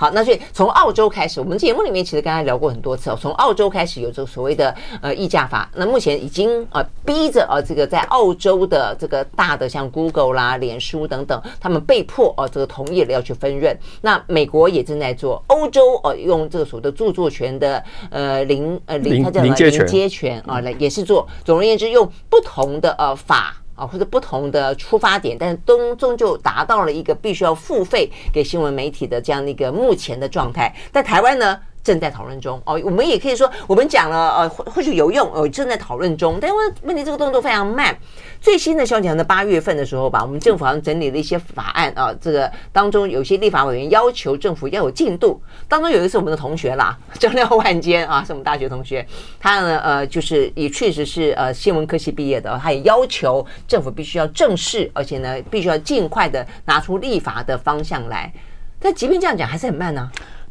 [0.00, 3.18] 好，那所以从澳洲开始，我们节目里面其实刚才聊过很多次哦。
[3.20, 13.76] 从澳洲开始有这个所谓的呃议价法，那目前已经呃逼着呃这个在澳洲的这个大的像 Google 啦、脸书等等，他们被迫哦这个同意了要去分润。
[14.02, 21.26] 那美国也正在做，欧洲呃用这个所谓的著作权的呃零呃零它叫什么零接权啊来也是做。
[21.44, 23.56] 总而言之，用不同的呃法。
[23.78, 30.74] 啊，或者不同的出发点，但是终终究达到了一个必须要付费给新闻媒体的这样的一个目前的状态。
[30.92, 36.38] 在台湾呢，正在讨论中哦，我们也可以说，我们讲了呃，或许有用哦，正在讨论中。
[36.40, 37.96] 但问问题，这个动作非常慢。
[38.40, 45.40] 最新的消息呢，八月份的时候吧，我们政府好像整理了一些法案啊，这个当中有些立法委员要求政府要有进度。
[45.66, 49.04] 当中有一个是我们的同学啦， 张廖万坚啊，是我们大学同学，
[49.40, 58.32] 他呢呃就是也确实是呃新闻科系毕业的，他也要求政府必须要正视，而且呢必须要尽快的拿出立法的方向来。
[58.80, 60.08] 但即便这样讲，还是很慢呢、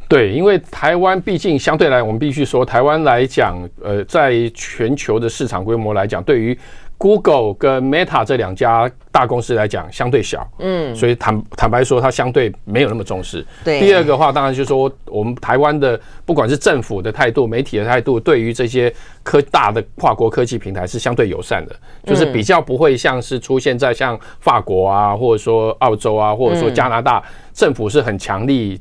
[0.07, 6.57] 对，因为台湾毕竟相对来，我们必须说，台湾来讲，呃，在全球的市场规模来讲，对于。
[6.97, 13.45] Google 跟 Meta 这两家大公司来讲相对小，嗯，所以坦坦白说，它相对没有那么重视。
[13.63, 28.79] 对，第二个话，当然就是说，我们台湾的不管是政府的态度、媒体的态度，对于这些科大的跨国科技平台是相对友善的，就是比较不会像是出现在像法国啊，或者说澳洲啊，或者说加拿大，政府是很强力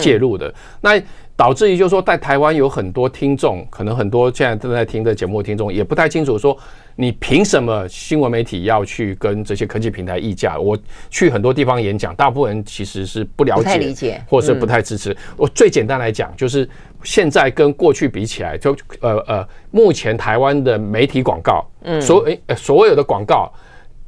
[0.00, 0.52] 介入的。
[0.80, 0.98] 那
[1.38, 6.58] 导致于就是说，在台湾有很多听众，可能很多现在正在听的节目的听众也不太清楚说。
[7.00, 10.58] 你凭什么新闻媒体要去跟这些科技平台议价？
[10.58, 10.76] 我
[11.08, 15.16] 去很多地方演讲，大部分人其实是不了解，理解，或者是不太支持。
[15.36, 16.68] 我最简单来讲，就是
[17.04, 23.48] 现在跟过去比起来，就呃呃，目前台湾的媒体广告，嗯，所诶所有的广告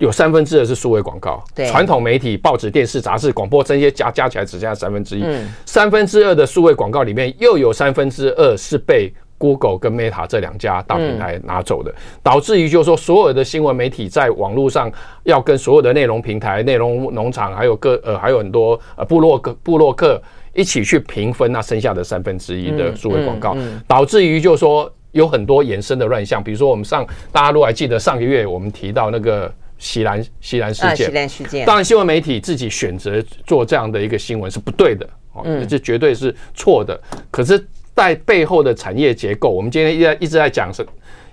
[0.01, 5.23] 有三分之二是数位广告，对，传统媒体、报纸、电视、杂志、广播这些加加起来只剩下三分之一。
[5.23, 14.91] 嗯，三分之二的数位广告里面，又有三分之二是被 Google 跟 Meta 这两家大平台拿走的，导致于就是说，所有的新闻媒体在网络上
[15.25, 20.19] 要跟所有的内容平台、内容农场，还有各呃还有很多呃部落格部落客
[20.55, 23.55] 一起去平分那剩下的三分之一的数位广告，
[23.87, 29.53] 导致于就是说有很多衍生的乱象，比如说我们上大家如果还记得上个月我们提到那个。
[29.81, 37.01] 西兰事件，锡兰事件，当然新闻媒体自己选择做这样的一个新闻是不对的，哦，这绝对是错的。
[37.31, 37.67] 可是，
[37.97, 40.87] 在背后的产业结构，我们今天一直一直在讲是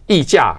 [0.07, 0.57] 溢价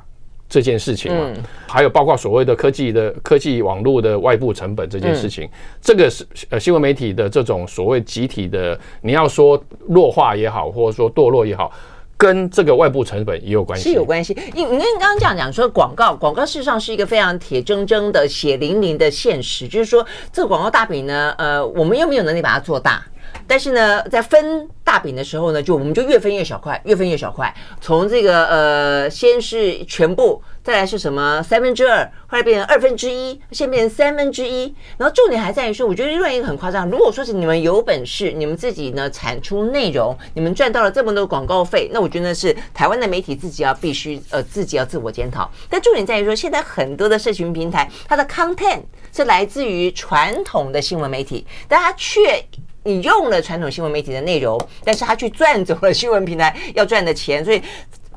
[0.48, 1.32] 这件事情嘛，
[1.66, 5.48] 还有包括所谓的科技的科技网络的外部成本这件事情，
[5.80, 11.72] 这个是呃新闻媒体的这种所谓集体的，你要说弱化也好，或者说堕落也好。
[12.18, 14.36] 跟这个外部成本也有关系，是有关系。
[14.54, 23.02] 因为你刚刚这样讲说，广告广告事实上是一个非常铁铮铮的、血淋淋的现实，就是说这个广告大饼呢，呃，我们又没有能力把它做大。
[23.46, 27.54] 但是呢，在分大饼的时候呢，就我们就越分越小块，越分越小块。
[27.80, 34.64] 从这个呃，先是全部，再来是什么三分之二，后来变成二分之一，现在变成三分之一。
[34.98, 36.86] 然后重点还在于说，我觉得另外一个很夸张。
[36.90, 45.50] 如果说是你们有本事，你们自己呢产出内容，你们赚到了这么多广告费，那我觉得是台湾的媒体自己要必须呃自己要自我检讨。
[45.70, 52.44] 但重点在于说，现在很多的社群平台，它的 content 是来自于传统的新闻媒体，但它却。
[52.84, 57.60] 你用了传统新闻媒体的内容，但是他去赚走了新闻平台要赚的钱，所以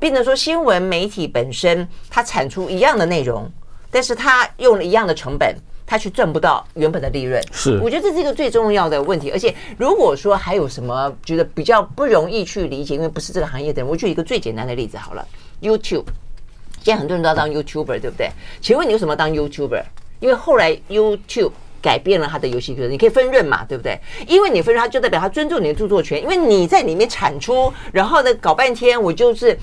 [0.01, 3.47] 变成说新闻媒体本身它产出一样的内容，
[3.91, 7.39] 但是它用了一样的成本，他却赚不到原本的利润。
[7.51, 9.29] 是，我觉得这是一个最重要的问题。
[9.29, 15.23] 而且如果说还有什么觉得比较不容易去理解，因为不是这个行业的人，我举一个最简单的例子好了
[15.61, 16.05] ，YouTube，
[16.83, 18.31] 现在很多人都要当 YouTuber，对不对？
[18.59, 19.83] 请问你为什么当 YouTuber？
[20.19, 21.51] 因为后来 YouTube。
[21.83, 23.99] 改变了他的游戏规则，你可以分润嘛，对不对？
[24.27, 29.57] 因为你分润，他就代表他尊重你的著作权，因为你在里面产出，然后呢搞半天，我就是。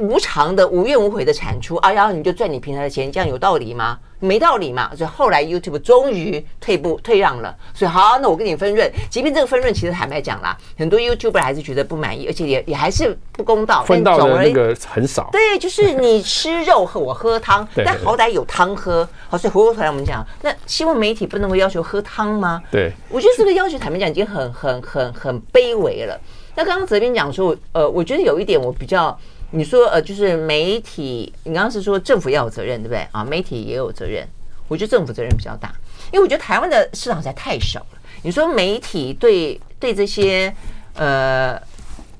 [0.00, 3.98] 无偿的、无怨无悔的产出啊，然后你就赚你平台的钱，这样有道理吗？
[4.22, 4.90] 没道理嘛！
[4.94, 7.56] 所以后来 YouTube 终于退步、退让了。
[7.72, 13.82] 所以好，那我跟你分润，即便这个分润其实坦白讲啦，很多 YouTuber 还是觉得不满意，而且也也还是不公道。
[13.82, 15.30] 分到的那个很少。
[15.32, 19.08] 对，就是你吃肉和我喝汤， 但好歹有汤喝。
[19.28, 22.62] 好，所以回过头来我们讲，那新闻媒体不能够要求喝汤吗？
[22.70, 26.18] 对，我觉得这个要求坦白讲已经很、很、很、很卑微了。
[26.54, 29.18] 那刚刚泽斌讲说，呃，我觉得有一点我比较。
[29.52, 33.24] 你说呃，就是媒体，你刚刚是说政府要有责任，对不对啊？
[33.24, 34.24] 媒体也有责任，
[34.68, 35.74] 我觉得政府责任比较大，
[36.12, 37.98] 因为我觉得台湾的市场实在太小了。
[38.22, 40.54] 你说媒体对对这些
[40.94, 41.60] 呃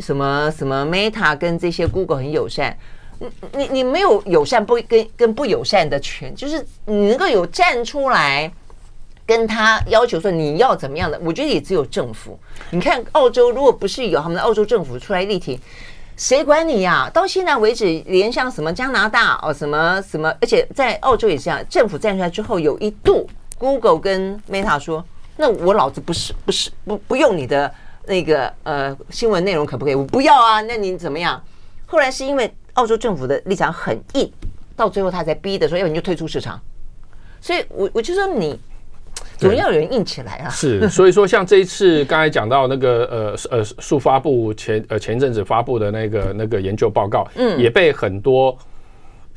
[0.01, 2.77] 什么什么 Meta 跟这些 Google 很友善，
[3.21, 8.53] 你你你没有友善不跟跟不友善的权，就是你能够有站出来
[9.25, 12.37] 跟他要求说你要怎么样的，我觉得也只有政府。
[12.71, 15.57] 你看澳洲，如果不是有他们的澳洲政府出来力挺。
[16.21, 25.03] 谁管你呀、到现在为止，连像什么加拿大哦，什么什么，而且在澳洲也是这样，政府站出来之后，有一度 Google 跟 Meta 说
[25.39, 27.73] ：“那我老子不是不是不不用你的
[28.05, 29.95] 那个呃新闻内容，可不可以？
[29.95, 30.61] 我不要啊！
[30.61, 31.43] 那你怎么样？”
[31.89, 34.31] 后来是因为澳洲政府的立场很硬，
[34.77, 36.61] 到最后他才逼的说：“要不你就退出市场。”
[37.41, 38.61] 所以我我就说你。
[39.41, 40.51] 总要有人硬起来啊！
[40.51, 48.57] 是，所以说像这一次 刚才讲到那个呃呃，数发布前呃前阵子发布的那个那个研究报告，嗯，也被很多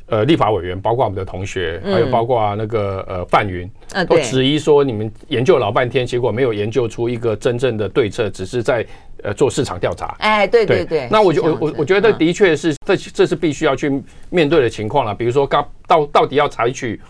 [0.06, 3.70] 呃立法委员，包括我们的同学，还有包括那个呃范云，
[4.06, 8.86] 都质疑说你们研究老半天，结果没有研究出一个真正的对策，只是在
[9.22, 10.14] 呃做市场调查。
[10.18, 11.08] 哎，对对对。
[11.10, 15.14] 那我就我我我觉得的确是这这是必须要去面对的情况了。
[15.14, 17.00] 比如说，刚到到底要采取。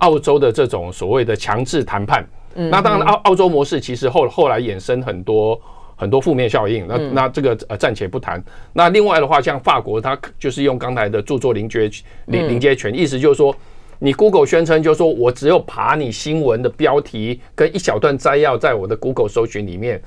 [0.00, 5.58] 澳洲的这种所谓的强制谈判，那当然澳澳洲模式其实后后来衍生很多
[5.96, 6.86] 很多负面效应。
[6.86, 8.42] 那那这个呃暂且不谈。
[8.72, 11.90] 那另外的话，像法国，它就是用刚才的著作临接
[12.26, 13.54] 临临接权，意思就是说，
[13.98, 20.02] 你 Google 宣称就是说我只有爬你新闻的标题跟一小段摘要在我的 Google 搜寻里面，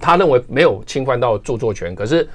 [0.00, 2.28] 他认为没有侵犯到著作权，可是。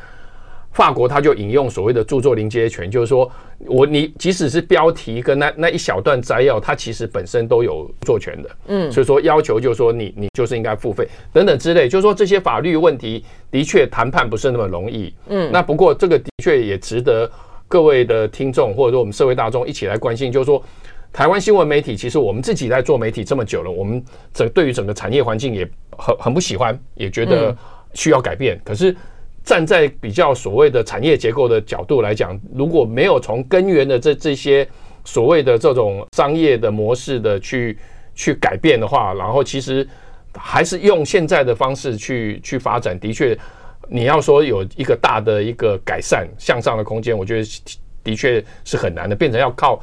[0.71, 3.29] 法国他就引用所谓的著作临接权，就是说
[3.65, 17.29] 我你即使是标题跟那那一小段摘要，它其实本身都有著作权的，嗯，所以说要求就是说你你就是应该付费等等之类，就是说这些法律问题的确谈判不是那么容易，嗯，那不过这个的确也值得
[17.67, 20.63] 各位的听众或者说我们社会大众一起来关心，就是说
[21.12, 24.01] 台湾新闻媒体其实我们自己在做媒体这么久了，我们
[24.34, 25.67] 整对于整个产业环境也
[25.97, 27.53] 很很不喜欢，也觉得
[27.95, 28.95] 需要改变，可是。
[29.50, 34.68] 站在比较所谓的产业结构的角度来讲，如果没有从根源的这这些
[35.04, 37.76] 所谓的这种商业的模式的去
[38.14, 39.88] 去改变的话，然后其实
[40.36, 43.36] 还是用现在的方式去去发展，的确，
[43.88, 47.74] 你要说有一个大的一个改善向上的空间，我觉得
[48.04, 49.82] 的确是很难的，变成要靠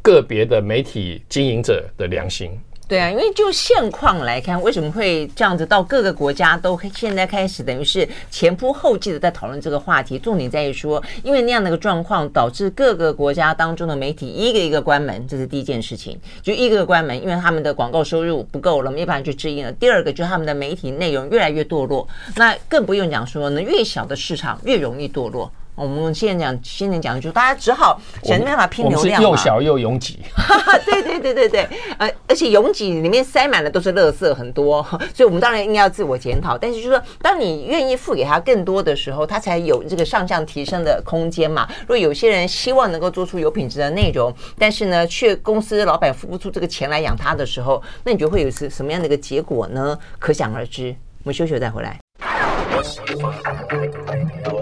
[0.00, 2.52] 个别的媒体经营者的良心。
[2.88, 5.66] 对啊，因为就现况来看，为什么会这样子？
[5.66, 10.18] 到各个国家都现在开始，等于是前仆后继的在讨论这个话题。
[10.18, 16.18] 重点在于说，因为那样的一个状况，导致各个国家当中的媒体一个一个关门，这是第一件事情。
[16.40, 19.72] 就一个一个关门，因为他们的广告收入不够了，没办法去支应了。
[19.72, 25.52] 第二个就是他们的媒体内容越来越堕落，那更不用讲说呢，越小的市场越容易堕落。
[25.78, 30.18] 我们现在讲，现在讲，就是大家只好想尽办法拼流量，又小又拥挤。
[30.84, 31.68] 对对对对对，
[31.98, 34.82] 呃，而且拥挤里面塞满了都是垃圾，很多，
[35.14, 36.58] 所以我们当然应该要自我检讨。
[36.58, 41.68] 但是就是说，当你愿意付给他更多的时候，他才有这个上向提升的空间嘛。
[41.82, 49.98] 如果有些人希望能够做出有品质的内容，但是呢，却公司老板付不出这个钱来养他的时候，那你觉得会有是什么样的一个结果呢？
[50.18, 50.94] 可想而知。
[51.24, 51.98] 我们休息再回来。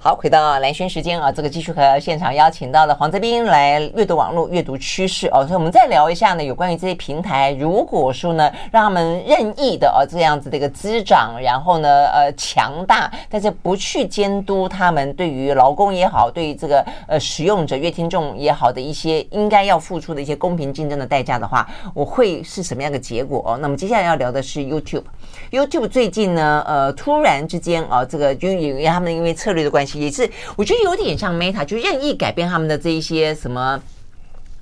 [0.00, 23.58] 好，回到蓝轩时间啊，这个继续和现场邀请到了黄泽斌来阅读网络、阅读趋势哦，所以我们再聊一下呢，有关于这些平台，如果说呢，让他们任意的哦这样子的一个滋长，然后呢，呃，强大，但是不去监督他们对于劳工也好，对于这个呃使用者、阅听众也好的一些应该要付出的一些公平竞争的代价的话，我会是什么样的结果哦？
[23.60, 29.87] 那么接下来要聊的是 YouTube，YouTube 最近呢，呃，突然之间啊，这个就因为他们因为策略的关系。
[29.94, 33.80] 也是，我觉得有点像 Meta，就任意改变他们的这一些什么，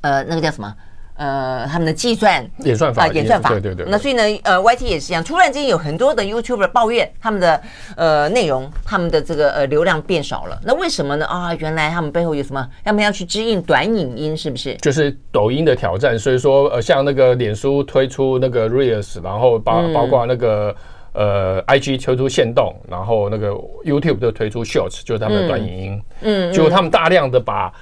[0.03, 0.75] 呃，那个叫什么，
[1.17, 3.87] 呃，他们的计算演算法啊，演算法，对对对。
[3.89, 7.61] 那所以呢，呃，YT 也是一样，突然间有很多的 YouTuber 抱怨他们的
[7.97, 10.61] 呃内容，他们的这个呃流量变少了。
[10.65, 11.25] 那为什么呢？
[11.27, 12.69] 啊，原来他们背后有什么？
[12.85, 14.75] 他们要去支应短影音，是不是？
[14.77, 16.19] 就是抖音的挑战。
[16.19, 20.71] 所以说，呃，像那个脸书推出那个 Reels，然后包包括那个。
[20.71, 20.77] 嗯
[21.17, 23.51] 呃，IG 推出限动，然后那个
[23.85, 26.03] YouTube 就推出 Shorts，就是他们的短影音。
[26.21, 27.73] 嗯，就他们大量的把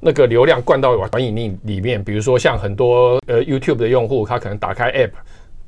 [0.00, 5.10] 那个流量灌到短影音里面，比如说像很多呃 YouTube 的用户，他可能打开 App。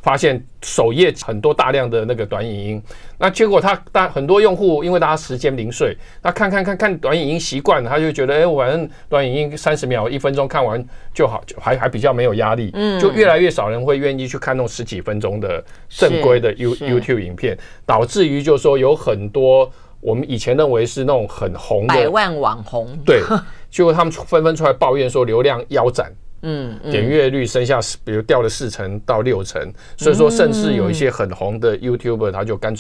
[0.02, 2.82] 发现首页很多大量的那个短影音，
[3.18, 10.84] 那结果他大很多用户，因为大家时间零碎，他看看看看短影音习惯了，他就觉得，哎，我反正短影音三十秒、一分钟看完
[11.14, 23.22] 就好，就还还比较没有压力，嗯，就越来越少人会愿意去看那种十几分钟的正规的 You YouTube 影片，导致于就是说有很多我们以前认为是那种很红的百万网红，对，
[23.70, 26.12] 结果他们纷纷出来抱怨说流量腰斩。
[26.42, 29.62] 嗯，点阅率剩下，比如掉了四成到六成，
[29.96, 32.74] 所以说甚至有一些很红的 YouTuber，他就干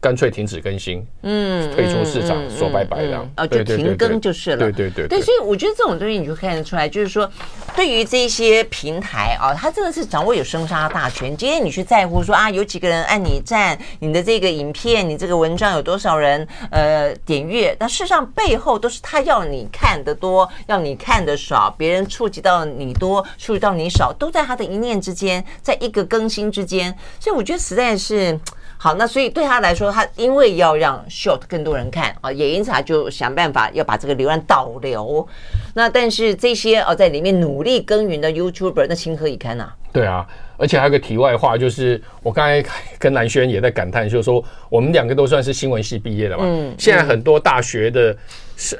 [0.00, 7.28] 干脆停止更新，嗯，退出市场，说拜拜这样，哦，就停更就是了，对对对，对，所以我觉得这种东西你就看得出来，就是说，
[7.74, 11.36] 对于这些平台啊，他真的是掌握有生杀大权。
[11.36, 17.74] 今天你去在乎说啊，有几个人按你赞，你的这个影片，你这个文章有多少人呃点阅？
[17.76, 23.07] 但事实上背后都是他要你看得多，要你看得少，别人触及到你多。
[23.08, 28.38] 多数到你少，都在他的一念之间，在一个更新之间，所以我觉得实在是
[28.76, 28.94] 好。
[28.96, 35.26] 那所以对他来说，他因为要让 short 更多人看啊，也因此他就想办法要把这个流量导流。
[35.74, 39.74] 那但是这些哦，在里面努力耕耘的 YouTuber，那情何以堪啊？
[39.90, 40.26] 对啊，
[40.58, 42.62] 而且还有个题外话，就是我刚才
[42.98, 46.42] 跟南轩也在感叹，就是说我们两个都算是新闻系毕业的嘛。
[46.44, 48.14] 嗯，现在很多大学的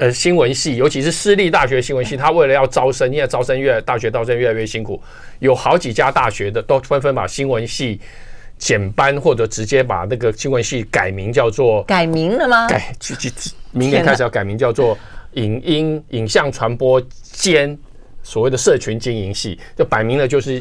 [0.00, 5.00] 呃新闻系，尤其是私立大学新闻系，他为了要招生，因为招生越大学招生越来越辛苦，
[5.38, 8.00] 有好几家大学的都纷纷把新闻系
[8.58, 12.66] 减班，或者直接把那个新闻系改名叫做改名了吗？
[12.66, 12.92] 改，
[13.70, 14.98] 明年开始要改名叫做
[15.34, 17.78] 影音影像传播兼
[18.24, 20.60] 所谓的社群经营系，就摆明了就是。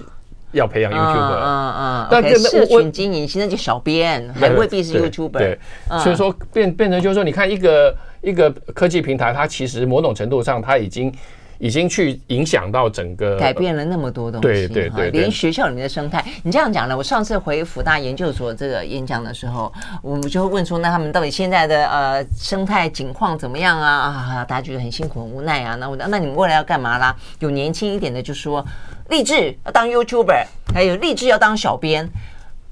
[0.54, 5.60] 要培养 YouTuber，嗯嗯，但是社群经营现在就小编，还未必是 YouTuber，对，
[6.02, 11.14] 所以说变变成就是说，你看一个一个科技平台，它其实某种程度上，它已经
[11.60, 16.96] 已经去影响到整个，改变了那么多东西，对对对，连学校里面的生态，你这样讲呢？
[16.96, 19.72] 我上次回辅大研究所这个演讲的时候，
[20.02, 23.90] 我们就会问说，那他们到底现在的呃生态景况怎么样啊？
[23.90, 25.76] 啊，大家觉得很辛苦很无奈啊。
[25.76, 27.14] 那我那你们未来要干嘛啦？
[27.40, 28.66] 有年轻一点的就说。
[29.10, 32.10] 立志要当 YouTuber，还有立志要当小编，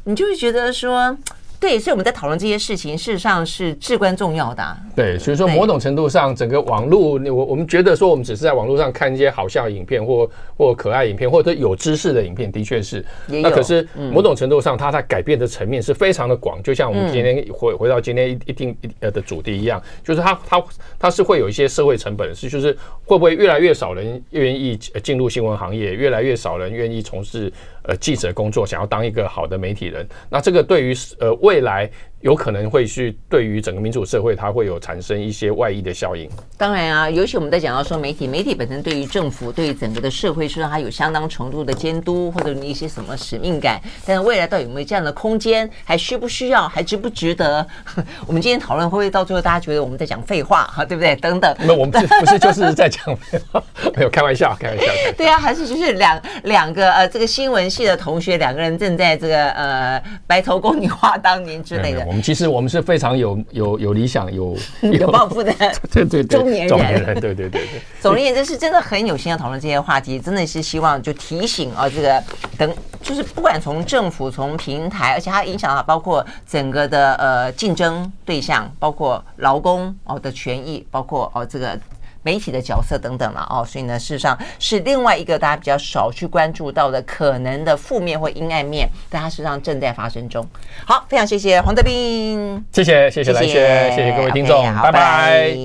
[0.03, 1.17] 你就会觉得说，
[1.59, 4.77] 对，所以我们在讨论这些事情，事实上是至关重要的、啊。
[4.95, 13.03] 对，所以说某种程度上，整个网络，我我们觉得说，我们只是在网络上看一些好笑影片，或或可爱影片，或者有知识的影片，的确是。
[13.27, 16.61] 那可是某种程度上，它在改变的层面是非常的广。
[16.61, 20.63] 就像我们今天回回到今天一一定呃的主题一样，就是它它
[20.99, 22.71] 它是会有一些社会成本的，是就是
[23.05, 27.51] 会不会越来越少人愿意进入新闻行业，越来越少人愿意从事
[27.87, 30.07] 呃记者工作，想要当一个好的媒体人。
[30.29, 31.89] 那这个对于呃未来。
[32.25, 36.27] 有可能会去对于整个民主社会，它会有产生一些外溢的效应。
[36.57, 43.79] 当然啊，尤其我们在讲到说媒体，媒体本身对于政府、对于整个的社会，实际上它有相当程度的监督或者一些什么使命感。
[44.07, 47.63] 但是未来到底有没有这样的空间，还需不需要，还值不值得？
[48.25, 50.63] 我们今天讨论会不会到最后大家觉得我们在讲废话？
[50.73, 51.15] 哈，对不对？
[51.17, 51.55] 等等。
[51.59, 53.61] 那我们不是不是就是在讲废话？
[53.95, 54.85] 没有开玩笑，开玩笑。
[55.15, 62.14] 对啊，还是就是两两个呃，这个新闻系的同学，两个人正在这个呃白头宫女话当年之类的。
[62.21, 65.53] 其实我们是非常有有有理想、有 有抱负的
[65.91, 67.81] 对对中年人，中年人对对对对。
[68.01, 72.23] 总而言之，是真的很有心要讨论这些话题，真的是希望就提醒啊，这个
[72.57, 81.79] 等就是不管从政府、从平台，而且它影响到包括整个的呃竞争对象，包括劳工哦的权益，包括哦这个。
[82.25, 90.43] 媒体的角色等等了哦，所以呢，事实上是另外一个大家比较少去关注到的可能的负面或阴暗面，但它实际上正在发生中。
[90.87, 95.55] 好，非常谢谢黄德斌，谢谢谢谢蓝轩，谢谢各位听众，拜拜。